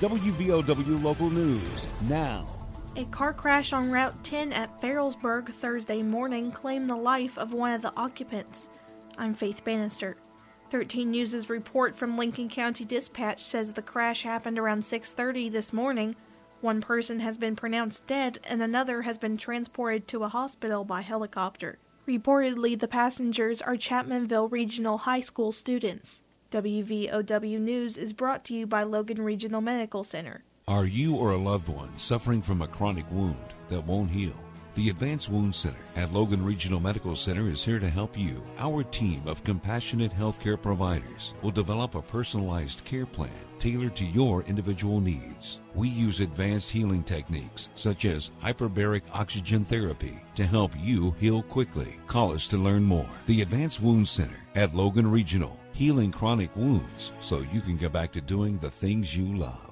WVOW 0.00 1.02
Local 1.02 1.28
News 1.28 1.86
now. 2.08 2.46
A 2.96 3.04
car 3.04 3.34
crash 3.34 3.74
on 3.74 3.90
Route 3.90 4.24
10 4.24 4.50
at 4.50 4.80
Ferrellsburg 4.80 5.52
Thursday 5.52 6.00
morning 6.00 6.52
claimed 6.52 6.88
the 6.88 6.96
life 6.96 7.36
of 7.36 7.52
one 7.52 7.72
of 7.72 7.82
the 7.82 7.92
occupants. 7.98 8.70
I'm 9.18 9.34
Faith 9.34 9.62
Bannister. 9.62 10.16
13 10.70 11.10
News' 11.10 11.50
report 11.50 11.94
from 11.96 12.16
Lincoln 12.16 12.48
County 12.48 12.86
Dispatch 12.86 13.44
says 13.44 13.74
the 13.74 13.82
crash 13.82 14.22
happened 14.22 14.58
around 14.58 14.84
6:30 14.84 15.50
this 15.50 15.70
morning. 15.70 16.16
One 16.62 16.80
person 16.80 17.20
has 17.20 17.36
been 17.36 17.54
pronounced 17.54 18.06
dead 18.06 18.38
and 18.44 18.62
another 18.62 19.02
has 19.02 19.18
been 19.18 19.36
transported 19.36 20.08
to 20.08 20.24
a 20.24 20.28
hospital 20.28 20.82
by 20.82 21.02
helicopter. 21.02 21.76
Reportedly, 22.08 22.78
the 22.78 22.88
passengers 22.88 23.60
are 23.60 23.76
Chapmanville 23.76 24.50
Regional 24.50 24.96
High 24.96 25.20
School 25.20 25.52
students. 25.52 26.22
WVOW 26.50 27.60
News 27.60 27.96
is 27.96 28.12
brought 28.12 28.44
to 28.46 28.54
you 28.54 28.66
by 28.66 28.82
Logan 28.82 29.22
Regional 29.22 29.60
Medical 29.60 30.02
Center. 30.02 30.42
Are 30.66 30.84
you 30.84 31.14
or 31.14 31.30
a 31.30 31.36
loved 31.36 31.68
one 31.68 31.96
suffering 31.96 32.42
from 32.42 32.60
a 32.60 32.66
chronic 32.66 33.08
wound 33.12 33.36
that 33.68 33.86
won't 33.86 34.10
heal? 34.10 34.34
The 34.74 34.88
Advanced 34.88 35.28
Wound 35.28 35.54
Center 35.54 35.78
at 35.94 36.12
Logan 36.12 36.44
Regional 36.44 36.80
Medical 36.80 37.14
Center 37.14 37.48
is 37.48 37.62
here 37.62 37.78
to 37.78 37.88
help 37.88 38.18
you. 38.18 38.42
Our 38.58 38.82
team 38.82 39.22
of 39.26 39.44
compassionate 39.44 40.12
healthcare 40.12 40.60
providers 40.60 41.34
will 41.40 41.52
develop 41.52 41.94
a 41.94 42.02
personalized 42.02 42.84
care 42.84 43.06
plan 43.06 43.30
tailored 43.60 43.94
to 43.94 44.04
your 44.04 44.42
individual 44.42 45.00
needs. 45.00 45.60
We 45.74 45.88
use 45.88 46.18
advanced 46.18 46.70
healing 46.70 47.04
techniques 47.04 47.68
such 47.76 48.06
as 48.06 48.30
hyperbaric 48.42 49.02
oxygen 49.12 49.64
therapy 49.64 50.18
to 50.34 50.46
help 50.46 50.72
you 50.80 51.12
heal 51.20 51.42
quickly. 51.42 51.94
Call 52.08 52.32
us 52.32 52.48
to 52.48 52.56
learn 52.56 52.82
more. 52.82 53.06
The 53.26 53.42
Advanced 53.42 53.80
Wound 53.80 54.08
Center 54.08 54.38
at 54.56 54.74
Logan 54.74 55.08
Regional, 55.08 55.59
healing 55.72 56.12
chronic 56.12 56.54
wounds 56.56 57.10
so 57.20 57.44
you 57.52 57.60
can 57.60 57.76
get 57.76 57.92
back 57.92 58.12
to 58.12 58.20
doing 58.20 58.58
the 58.58 58.70
things 58.70 59.16
you 59.16 59.36
love. 59.36 59.70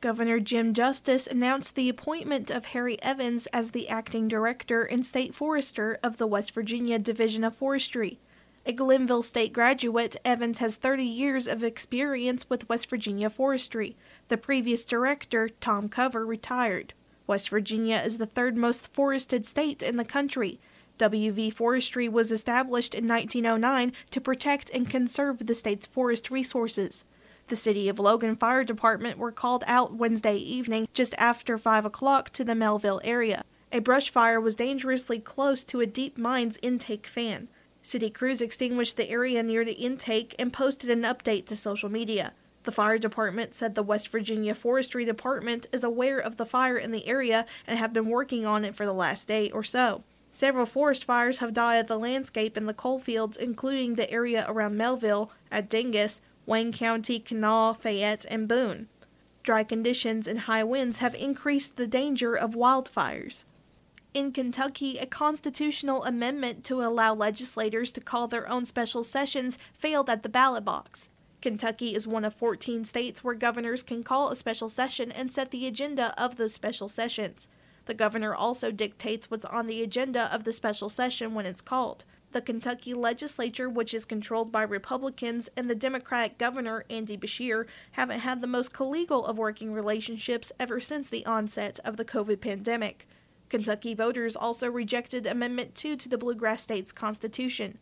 Governor 0.00 0.40
Jim 0.40 0.74
Justice 0.74 1.28
announced 1.28 1.76
the 1.76 1.88
appointment 1.88 2.50
of 2.50 2.66
Harry 2.66 3.00
Evans 3.02 3.46
as 3.52 3.70
the 3.70 3.88
acting 3.88 4.26
director 4.26 4.82
and 4.82 5.06
state 5.06 5.32
forester 5.32 5.98
of 6.02 6.16
the 6.16 6.26
West 6.26 6.52
Virginia 6.52 6.98
Division 6.98 7.44
of 7.44 7.54
Forestry. 7.54 8.18
A 8.66 8.72
Glenville 8.72 9.22
State 9.22 9.52
graduate, 9.52 10.16
Evans 10.24 10.58
has 10.58 10.76
30 10.76 11.04
years 11.04 11.46
of 11.46 11.62
experience 11.62 12.50
with 12.50 12.68
West 12.68 12.90
Virginia 12.90 13.30
forestry. 13.30 13.96
The 14.28 14.36
previous 14.36 14.84
director, 14.84 15.48
Tom 15.60 15.88
Cover, 15.88 16.26
retired. 16.26 16.94
West 17.26 17.48
Virginia 17.48 18.02
is 18.04 18.18
the 18.18 18.26
third 18.26 18.56
most 18.56 18.88
forested 18.88 19.46
state 19.46 19.82
in 19.82 19.96
the 19.96 20.04
country. 20.04 20.60
WV 21.02 21.52
Forestry 21.52 22.08
was 22.08 22.30
established 22.30 22.94
in 22.94 23.08
1909 23.08 23.92
to 24.10 24.20
protect 24.20 24.70
and 24.70 24.88
conserve 24.88 25.44
the 25.44 25.54
state's 25.54 25.84
forest 25.84 26.30
resources. 26.30 27.04
The 27.48 27.56
City 27.56 27.88
of 27.88 27.98
Logan 27.98 28.36
Fire 28.36 28.62
Department 28.62 29.18
were 29.18 29.32
called 29.32 29.64
out 29.66 29.96
Wednesday 29.96 30.36
evening 30.36 30.86
just 30.94 31.16
after 31.18 31.58
5 31.58 31.84
o'clock 31.84 32.30
to 32.34 32.44
the 32.44 32.54
Melville 32.54 33.00
area. 33.02 33.42
A 33.72 33.80
brush 33.80 34.10
fire 34.10 34.40
was 34.40 34.54
dangerously 34.54 35.18
close 35.18 35.64
to 35.64 35.80
a 35.80 35.86
deep 35.86 36.16
mines 36.16 36.56
intake 36.62 37.08
fan. 37.08 37.48
City 37.82 38.08
crews 38.08 38.40
extinguished 38.40 38.96
the 38.96 39.10
area 39.10 39.42
near 39.42 39.64
the 39.64 39.72
intake 39.72 40.36
and 40.38 40.52
posted 40.52 40.88
an 40.88 41.02
update 41.02 41.46
to 41.46 41.56
social 41.56 41.88
media. 41.88 42.32
The 42.62 42.70
fire 42.70 42.98
department 42.98 43.56
said 43.56 43.74
the 43.74 43.82
West 43.82 44.08
Virginia 44.10 44.54
Forestry 44.54 45.04
Department 45.04 45.66
is 45.72 45.82
aware 45.82 46.20
of 46.20 46.36
the 46.36 46.46
fire 46.46 46.78
in 46.78 46.92
the 46.92 47.08
area 47.08 47.44
and 47.66 47.76
have 47.76 47.92
been 47.92 48.06
working 48.06 48.46
on 48.46 48.64
it 48.64 48.76
for 48.76 48.86
the 48.86 48.92
last 48.92 49.26
day 49.26 49.50
or 49.50 49.64
so. 49.64 50.04
Several 50.34 50.64
forest 50.64 51.04
fires 51.04 51.38
have 51.38 51.52
dotted 51.52 51.88
the 51.88 51.98
landscape 51.98 52.56
in 52.56 52.64
the 52.64 52.72
coal 52.72 52.98
fields, 52.98 53.36
including 53.36 53.94
the 53.94 54.10
area 54.10 54.46
around 54.48 54.78
Melville, 54.78 55.30
at 55.50 55.68
Dingess, 55.68 56.20
Wayne 56.46 56.72
County, 56.72 57.20
Kanawha, 57.20 57.78
Fayette, 57.78 58.24
and 58.30 58.48
Boone. 58.48 58.88
Dry 59.42 59.62
conditions 59.62 60.26
and 60.26 60.40
high 60.40 60.64
winds 60.64 60.98
have 60.98 61.14
increased 61.14 61.76
the 61.76 61.86
danger 61.86 62.34
of 62.34 62.52
wildfires. 62.52 63.44
In 64.14 64.32
Kentucky, 64.32 64.96
a 64.98 65.06
constitutional 65.06 66.04
amendment 66.04 66.64
to 66.64 66.82
allow 66.82 67.14
legislators 67.14 67.92
to 67.92 68.00
call 68.00 68.26
their 68.26 68.48
own 68.48 68.64
special 68.64 69.04
sessions 69.04 69.58
failed 69.78 70.08
at 70.08 70.22
the 70.22 70.28
ballot 70.30 70.64
box. 70.64 71.10
Kentucky 71.42 71.94
is 71.94 72.06
one 72.06 72.24
of 72.24 72.34
14 72.34 72.86
states 72.86 73.22
where 73.22 73.34
governors 73.34 73.82
can 73.82 74.02
call 74.02 74.30
a 74.30 74.36
special 74.36 74.70
session 74.70 75.12
and 75.12 75.30
set 75.30 75.50
the 75.50 75.66
agenda 75.66 76.14
of 76.16 76.36
those 76.36 76.54
special 76.54 76.88
sessions. 76.88 77.48
The 77.86 77.94
governor 77.94 78.34
also 78.34 78.70
dictates 78.70 79.30
what's 79.30 79.44
on 79.44 79.66
the 79.66 79.82
agenda 79.82 80.32
of 80.32 80.44
the 80.44 80.52
special 80.52 80.88
session 80.88 81.34
when 81.34 81.46
it's 81.46 81.60
called. 81.60 82.04
The 82.32 82.40
Kentucky 82.40 82.94
legislature, 82.94 83.68
which 83.68 83.92
is 83.92 84.04
controlled 84.04 84.50
by 84.50 84.62
Republicans, 84.62 85.50
and 85.56 85.68
the 85.68 85.74
Democratic 85.74 86.38
governor, 86.38 86.84
Andy 86.88 87.18
Beshear, 87.18 87.66
haven't 87.92 88.20
had 88.20 88.40
the 88.40 88.46
most 88.46 88.72
collegial 88.72 89.28
of 89.28 89.36
working 89.36 89.72
relationships 89.72 90.50
ever 90.58 90.80
since 90.80 91.08
the 91.08 91.26
onset 91.26 91.78
of 91.84 91.96
the 91.96 92.04
COVID 92.04 92.40
pandemic. 92.40 93.06
Kentucky 93.50 93.92
voters 93.92 94.34
also 94.34 94.70
rejected 94.70 95.26
Amendment 95.26 95.74
2 95.74 95.96
to 95.96 96.08
the 96.08 96.16
Bluegrass 96.16 96.62
States 96.62 96.90
Constitution. 96.90 97.78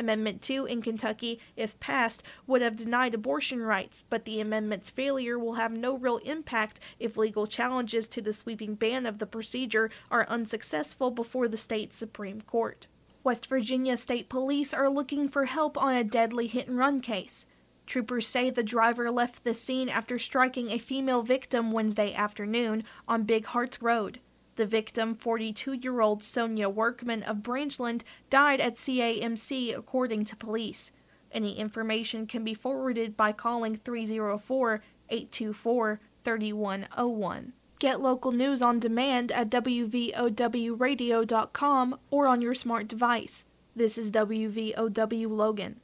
Amendment 0.00 0.40
2 0.40 0.64
in 0.64 0.80
Kentucky, 0.80 1.38
if 1.56 1.78
passed, 1.78 2.22
would 2.46 2.62
have 2.62 2.74
denied 2.74 3.12
abortion 3.12 3.60
rights, 3.60 4.02
but 4.08 4.24
the 4.24 4.40
amendment's 4.40 4.88
failure 4.88 5.38
will 5.38 5.54
have 5.54 5.72
no 5.72 5.96
real 5.96 6.16
impact 6.24 6.80
if 6.98 7.18
legal 7.18 7.46
challenges 7.46 8.08
to 8.08 8.22
the 8.22 8.32
sweeping 8.32 8.74
ban 8.74 9.04
of 9.04 9.18
the 9.18 9.26
procedure 9.26 9.90
are 10.10 10.26
unsuccessful 10.28 11.10
before 11.10 11.46
the 11.46 11.58
state 11.58 11.92
Supreme 11.92 12.40
Court. 12.40 12.86
West 13.22 13.46
Virginia 13.46 13.98
State 13.98 14.30
Police 14.30 14.72
are 14.72 14.88
looking 14.88 15.28
for 15.28 15.44
help 15.44 15.76
on 15.76 15.94
a 15.94 16.02
deadly 16.02 16.46
hit 16.46 16.66
and 16.66 16.78
run 16.78 17.00
case. 17.00 17.44
Troopers 17.86 18.26
say 18.26 18.48
the 18.48 18.62
driver 18.62 19.10
left 19.10 19.44
the 19.44 19.52
scene 19.52 19.90
after 19.90 20.18
striking 20.18 20.70
a 20.70 20.78
female 20.78 21.22
victim 21.22 21.72
Wednesday 21.72 22.14
afternoon 22.14 22.84
on 23.06 23.24
Big 23.24 23.44
Harts 23.46 23.82
Road. 23.82 24.20
The 24.60 24.66
victim, 24.66 25.14
42 25.14 25.72
year 25.72 26.02
old 26.02 26.22
Sonia 26.22 26.68
Workman 26.68 27.22
of 27.22 27.38
Branchland, 27.38 28.02
died 28.28 28.60
at 28.60 28.74
CAMC, 28.74 29.74
according 29.74 30.26
to 30.26 30.36
police. 30.36 30.92
Any 31.32 31.58
information 31.58 32.26
can 32.26 32.44
be 32.44 32.52
forwarded 32.52 33.16
by 33.16 33.32
calling 33.32 33.76
304 33.76 34.82
824 35.08 36.00
3101. 36.22 37.54
Get 37.78 38.02
local 38.02 38.32
news 38.32 38.60
on 38.60 38.78
demand 38.78 39.32
at 39.32 39.48
WVOWradio.com 39.48 41.98
or 42.10 42.26
on 42.26 42.42
your 42.42 42.54
smart 42.54 42.86
device. 42.86 43.46
This 43.74 43.96
is 43.96 44.10
WVOW 44.10 45.30
Logan. 45.30 45.80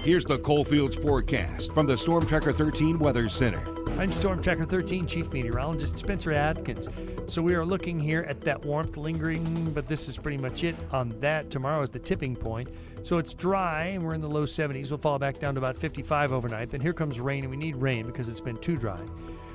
Here's 0.00 0.24
the 0.24 0.40
Coalfields 0.40 0.96
forecast 0.96 1.72
from 1.72 1.86
the 1.86 1.96
Storm 1.96 2.26
Tracker 2.26 2.50
13 2.50 2.98
Weather 2.98 3.28
Center. 3.28 3.77
I'm 3.98 4.12
Storm 4.12 4.40
Tracker 4.40 4.64
13 4.64 5.08
Chief 5.08 5.32
Meteorologist 5.32 5.98
Spencer 5.98 6.30
Atkins. 6.30 6.86
So 7.26 7.42
we 7.42 7.54
are 7.54 7.64
looking 7.64 7.98
here 7.98 8.24
at 8.28 8.40
that 8.42 8.64
warmth 8.64 8.96
lingering, 8.96 9.72
but 9.72 9.88
this 9.88 10.08
is 10.08 10.16
pretty 10.16 10.38
much 10.38 10.62
it 10.62 10.76
on 10.92 11.08
that. 11.18 11.50
Tomorrow 11.50 11.82
is 11.82 11.90
the 11.90 11.98
tipping 11.98 12.36
point. 12.36 12.68
So 13.02 13.18
it's 13.18 13.34
dry 13.34 13.86
and 13.86 14.04
we're 14.04 14.14
in 14.14 14.20
the 14.20 14.28
low 14.28 14.44
70s. 14.44 14.90
We'll 14.90 14.98
fall 14.98 15.18
back 15.18 15.40
down 15.40 15.56
to 15.56 15.60
about 15.60 15.76
55 15.76 16.30
overnight. 16.30 16.70
Then 16.70 16.80
here 16.80 16.92
comes 16.92 17.18
rain, 17.18 17.42
and 17.42 17.50
we 17.50 17.56
need 17.56 17.74
rain 17.74 18.06
because 18.06 18.28
it's 18.28 18.40
been 18.40 18.58
too 18.58 18.76
dry. 18.76 19.00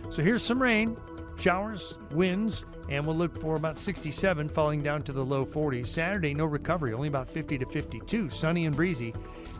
So 0.09 0.21
here's 0.21 0.43
some 0.43 0.61
rain, 0.61 0.97
showers, 1.37 1.97
winds, 2.11 2.65
and 2.89 3.05
we'll 3.05 3.15
look 3.15 3.37
for 3.37 3.55
about 3.55 3.77
67 3.77 4.49
falling 4.49 4.81
down 4.81 5.01
to 5.03 5.13
the 5.13 5.23
low 5.23 5.45
40s. 5.45 5.87
Saturday, 5.87 6.33
no 6.33 6.45
recovery, 6.45 6.93
only 6.93 7.07
about 7.07 7.29
50 7.29 7.57
to 7.57 7.65
52, 7.65 8.29
sunny 8.29 8.65
and 8.65 8.75
breezy. 8.75 9.13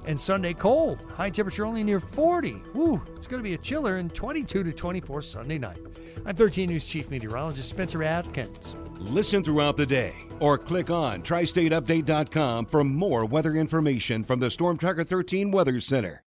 And 0.06 0.20
Sunday, 0.20 0.54
cold. 0.54 1.02
High 1.16 1.30
temperature 1.30 1.66
only 1.66 1.84
near 1.84 2.00
40. 2.00 2.62
Woo, 2.74 3.02
it's 3.16 3.28
going 3.28 3.40
to 3.40 3.44
be 3.44 3.54
a 3.54 3.58
chiller 3.58 3.98
and 3.98 4.14
22 4.14 4.64
to 4.64 4.74
24 4.74 5.22
Sunday 5.22 5.58
night. 5.58 5.80
I'm 6.26 6.36
13 6.36 6.70
News 6.70 6.86
Chief 6.86 7.10
Meteorologist 7.10 7.70
Spencer 7.70 8.04
Atkins. 8.04 8.76
Listen 9.00 9.44
throughout 9.44 9.78
the 9.78 9.86
day 9.86 10.14
or 10.40 10.58
click 10.58 10.90
on 10.90 11.22
tristateupdate.com 11.22 12.66
for 12.66 12.84
more 12.84 13.26
weather 13.26 13.56
information 13.56 14.24
from 14.24 14.40
the 14.40 14.52
Storm 14.52 14.78
Tracker 14.78 15.04
13 15.04 15.52
Weather 15.52 15.80
Center. 15.80 16.22